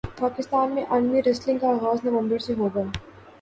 پاکستان 0.19 0.71
میں 0.71 0.83
عالمی 0.89 1.21
ریسلنگ 1.25 1.57
کا 1.57 1.69
اغاز 1.69 2.03
نومبر 2.05 2.37
سے 2.39 2.53
ہوگا 2.53 2.83